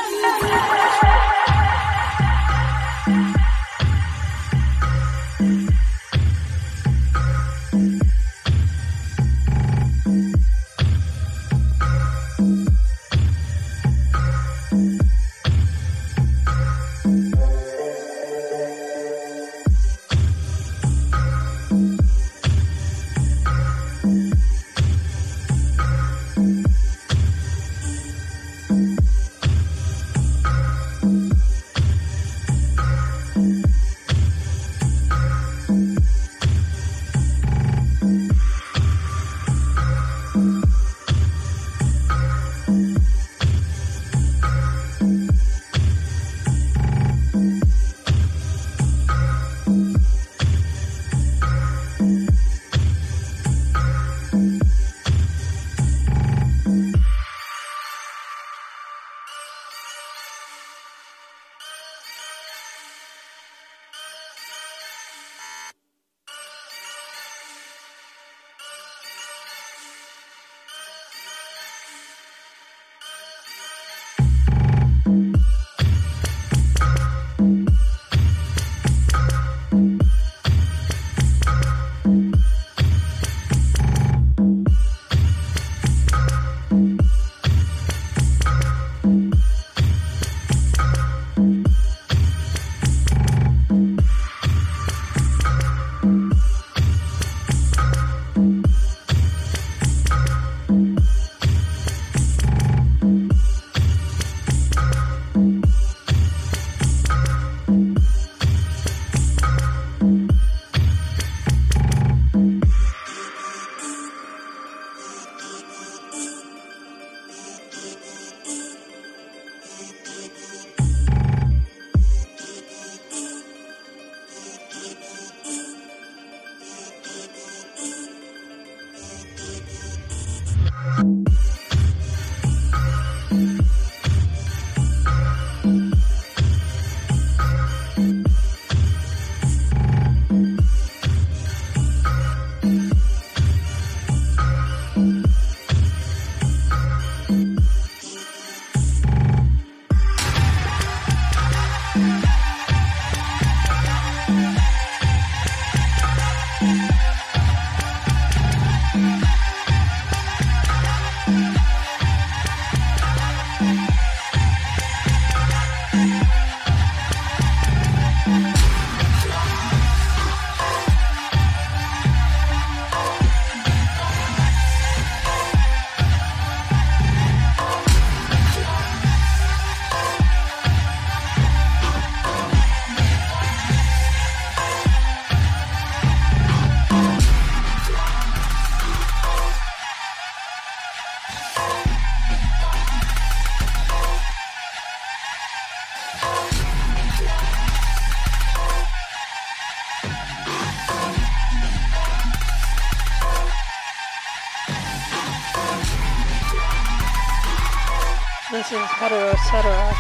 This 208.68 208.84
is 208.84 208.92
Hetero 209.00 209.32
Cetera 209.48 209.96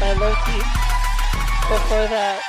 by 0.00 0.16
Loki. 0.16 0.64
Before 1.68 2.08
that 2.08 2.40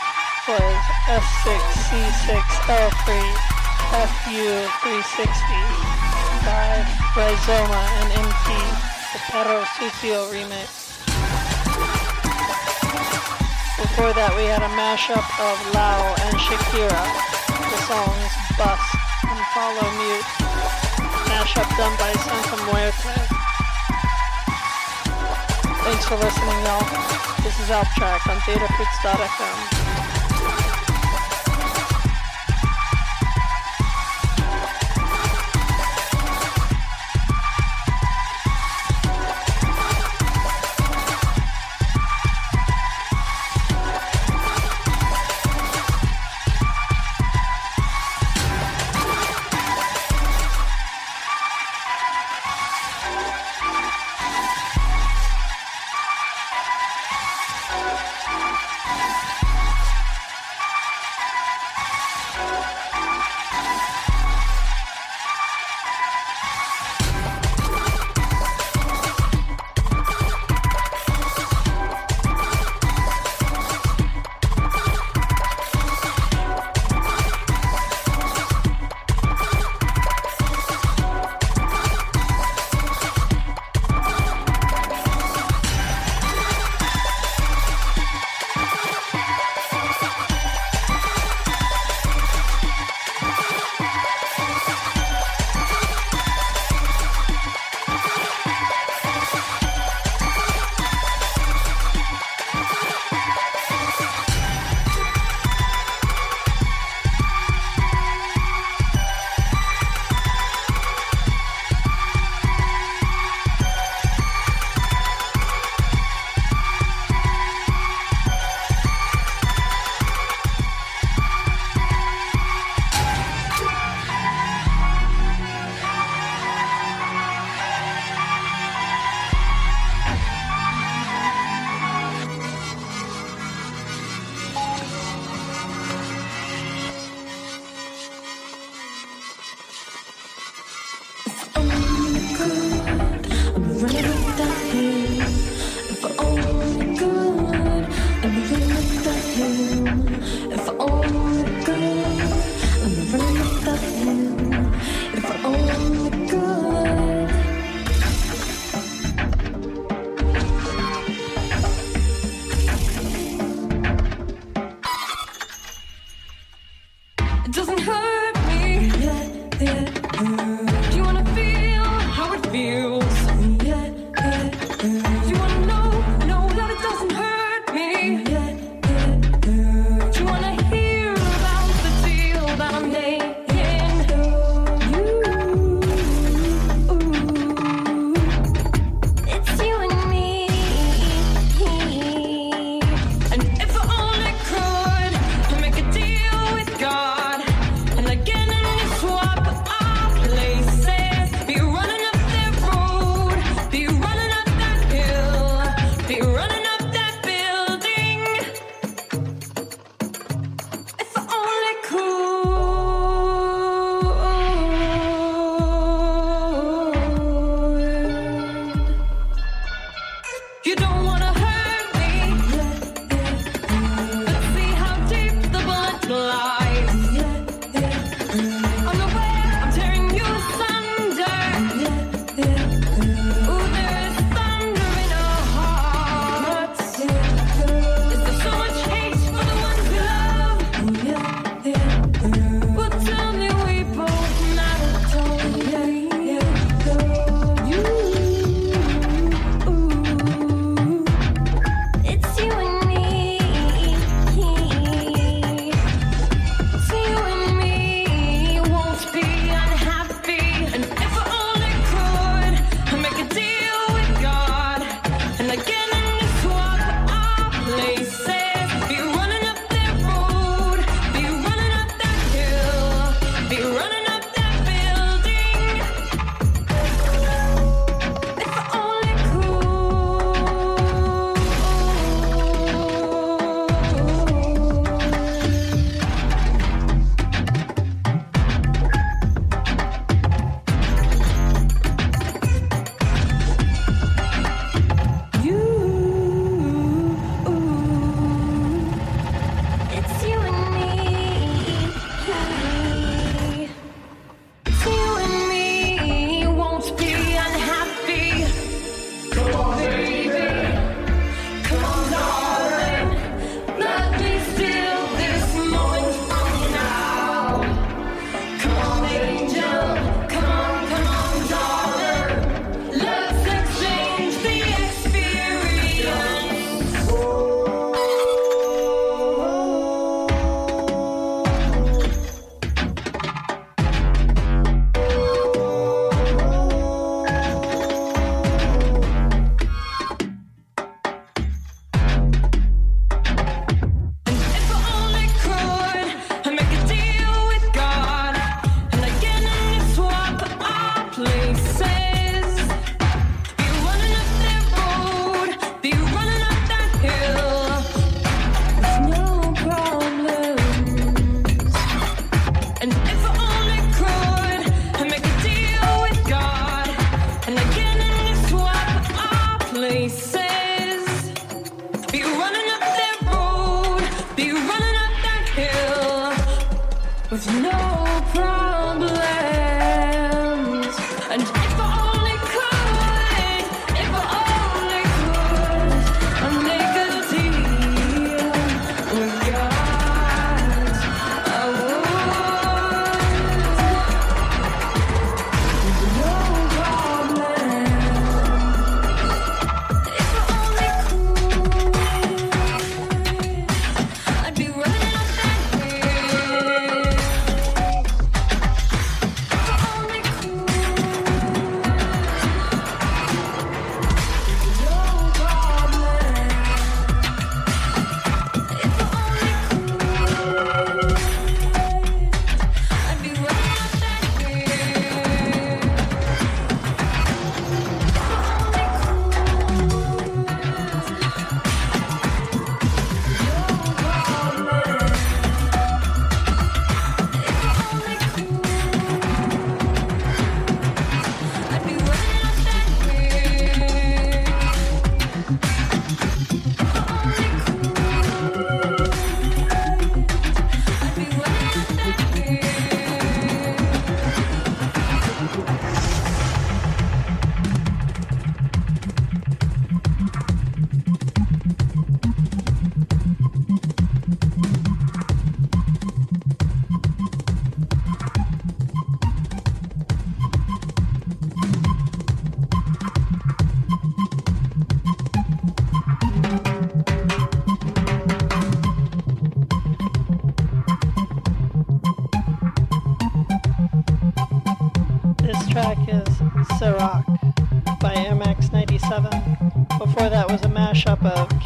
was 0.47 0.79
S6C6L3 1.03 3.11
FU360 4.07 5.51
by 6.47 6.79
Rhizoma 7.11 7.83
and 7.99 8.23
MT, 8.23 8.55
the 9.11 9.19
Perro 9.27 9.67
Sucio 9.75 10.31
remix. 10.31 10.95
Before 13.83 14.15
that 14.15 14.31
we 14.39 14.47
had 14.47 14.63
a 14.63 14.71
mashup 14.79 15.27
of 15.43 15.59
Lau 15.75 16.15
and 16.23 16.39
Shakira. 16.39 17.03
The 17.51 17.79
songs 17.83 18.31
Bust 18.55 18.95
and 19.27 19.43
Follow 19.51 19.91
Mute. 19.91 20.23
Mashup 21.27 21.67
done 21.75 21.91
by 21.99 22.15
Santa 22.15 22.55
Muerte. 22.71 23.36
Thanks 25.87 26.05
for 26.05 26.17
listening, 26.17 26.65
y'all. 26.65 26.83
This 27.43 27.57
is 27.61 27.69
Alptrack 27.69 28.29
on 28.29 28.37
DataFruits.fm. 28.41 29.76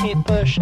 Kate 0.02 0.24
Bush 0.26 0.58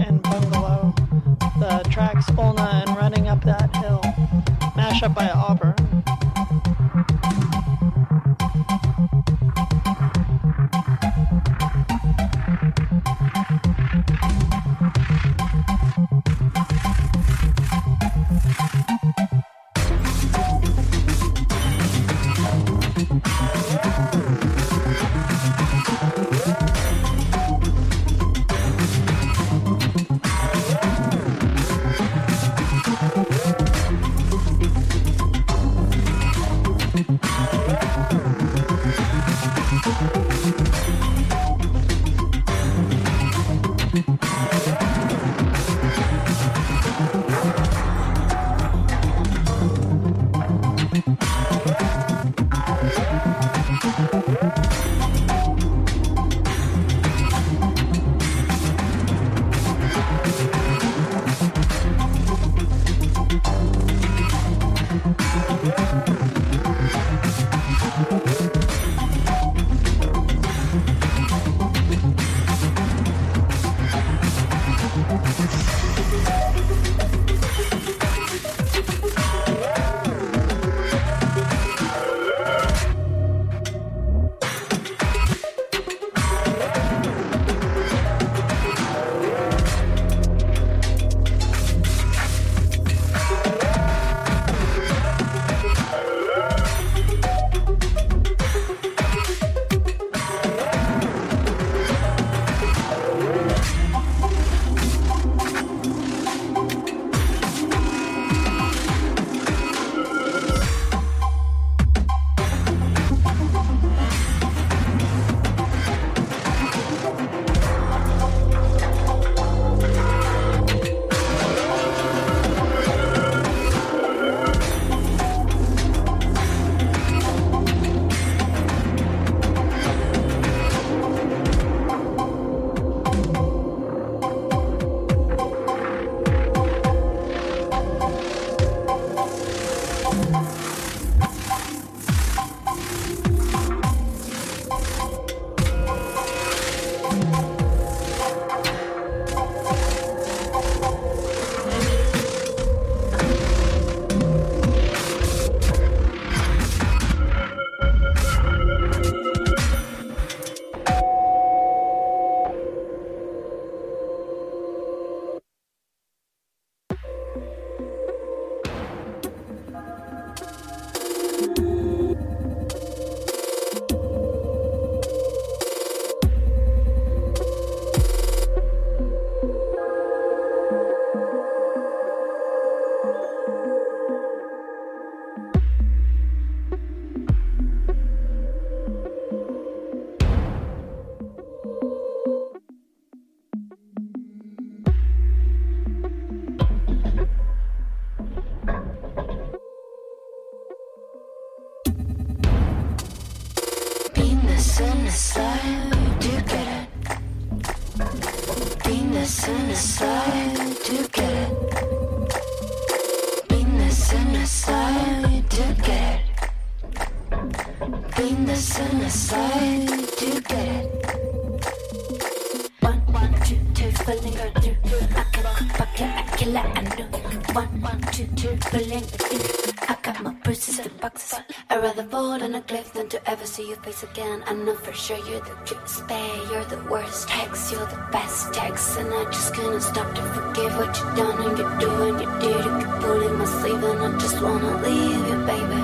than 232.92 233.08
to 233.10 233.30
ever 233.30 233.46
see 233.46 233.68
your 233.68 233.78
face 233.78 234.04
again. 234.04 234.44
I 234.46 234.54
know 234.54 234.76
for 234.76 234.94
sure 234.94 235.18
you're 235.18 235.40
the 235.40 235.56
cutest 235.66 236.08
bae, 236.08 236.48
you're 236.52 236.66
the 236.66 236.82
worst 236.90 237.28
text, 237.28 237.72
you're 237.72 237.86
the 237.86 238.08
best 238.12 238.54
text, 238.54 238.98
and 239.00 239.14
I 239.14 239.26
just 239.26 239.54
couldn't 239.54 239.82
stop 239.82 240.14
to 240.16 240.22
forgive 240.22 240.76
what 240.78 240.98
you 240.98 241.06
done 241.16 241.38
and 241.46 241.58
you're 241.58 241.80
doing. 241.80 242.20
You 242.20 242.40
did, 242.40 242.66
you 242.66 242.78
keep 242.80 242.94
pulling 243.02 243.38
my 243.38 243.46
sleeve, 243.46 243.84
and 243.84 244.00
I 244.02 244.18
just 244.20 244.42
wanna 244.42 244.82
leave 244.82 245.28
you, 245.30 245.38
baby. 245.52 245.82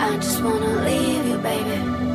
I 0.00 0.16
just 0.16 0.42
wanna 0.42 0.84
leave 0.84 1.26
you, 1.26 1.38
baby. 1.38 2.07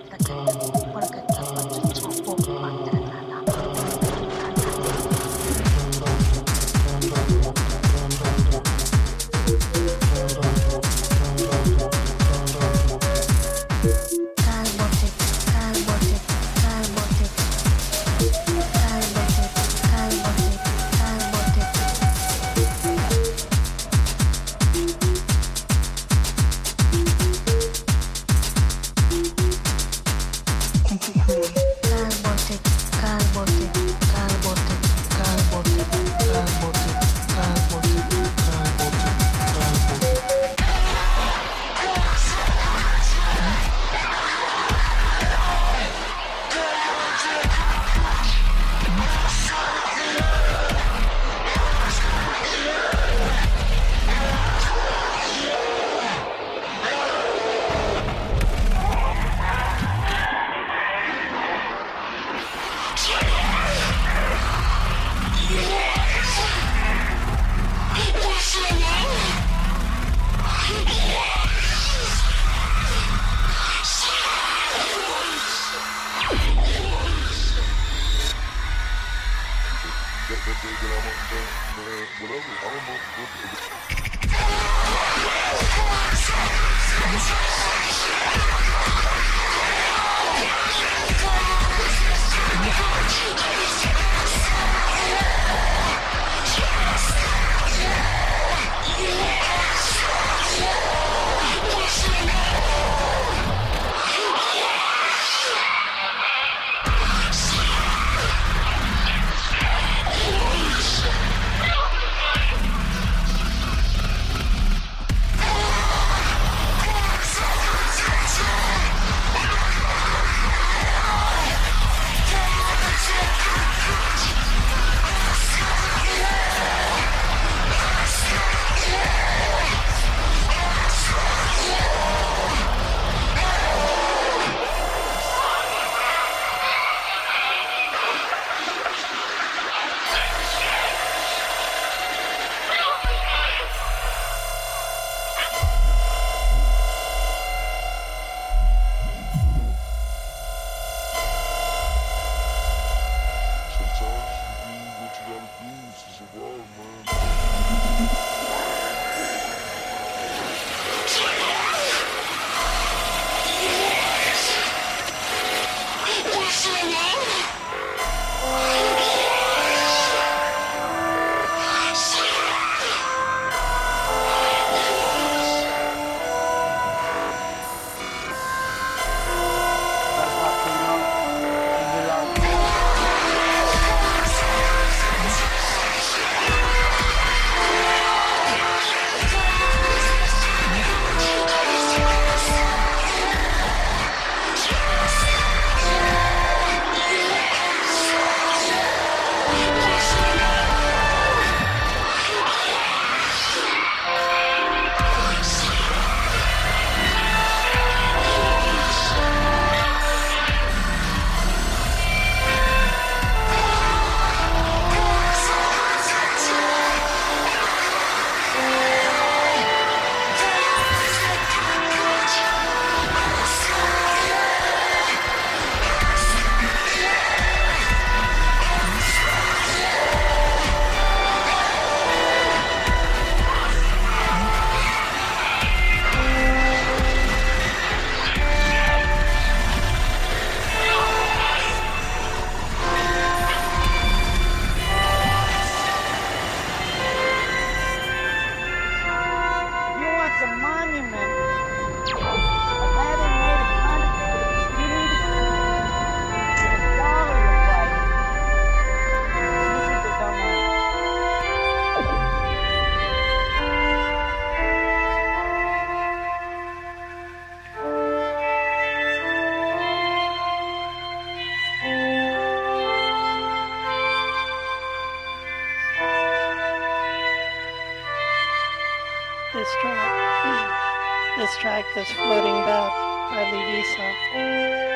This 281.92 282.06
is 282.06 282.14
Floating 282.14 282.54
Bed 282.70 282.90
by 283.34 283.50
Levisa. 283.50 284.06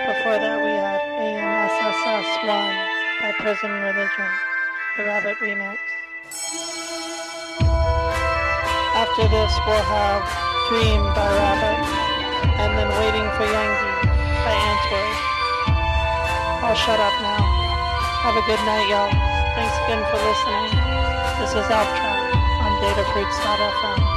Before 0.07 0.39
that, 0.39 0.63
we 0.63 0.79
had 0.79 1.03
AMSSS1 1.19 2.71
by 3.19 3.35
Prison 3.43 3.73
Religion, 3.83 4.31
the 4.95 5.03
Rabbit 5.03 5.35
remix. 5.43 5.75
After 8.95 9.27
this, 9.27 9.51
we'll 9.67 9.89
have 9.91 10.23
Dream 10.71 11.03
by 11.19 11.27
Rabbit, 11.35 11.83
and 12.63 12.71
then 12.79 12.87
Waiting 13.03 13.27
for 13.35 13.43
Yangi 13.43 13.91
by 14.47 14.55
Antwerp. 14.55 15.19
I'll 16.63 16.79
shut 16.79 17.03
up 17.03 17.17
now. 17.27 17.43
Have 18.23 18.39
a 18.39 18.45
good 18.47 18.63
night, 18.63 18.87
y'all. 18.87 19.11
Thanks 19.59 19.75
again 19.83 19.99
for 20.15 20.19
listening. 20.23 20.79
This 21.43 21.59
is 21.59 21.67
Alptrack 21.75 22.39
on 22.63 22.71
datafruits.fm. 22.79 24.14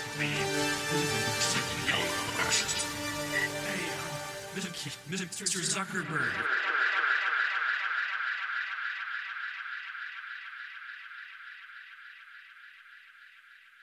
hey, 0.00 0.26
uh. 0.26 0.54
Mr. 5.08 5.62
Zuckerberg, 5.62 6.32